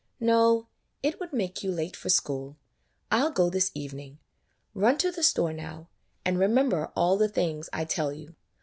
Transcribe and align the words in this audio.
"No; 0.19 0.65
it 1.03 1.19
would 1.19 1.31
make 1.31 1.61
you 1.61 1.71
late 1.71 1.95
for 1.95 2.09
school. 2.09 2.57
I 3.11 3.21
'll 3.23 3.29
go 3.29 3.51
this 3.51 3.69
evening. 3.75 4.17
Run 4.73 4.97
to 4.97 5.11
the 5.11 5.21
store 5.21 5.53
now, 5.53 5.89
and 6.25 6.39
remember 6.39 6.91
all 6.95 7.17
the 7.17 7.29
things 7.29 7.69
I 7.71 7.85
tell 7.85 8.11
you. 8.11 8.33